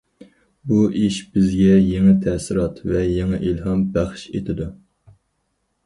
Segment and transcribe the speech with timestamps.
[0.71, 4.73] بۇ ئىش بىزگە يېڭى تەسىرات ۋە يېڭى ئىلھام بەخش ئېتىدۇ.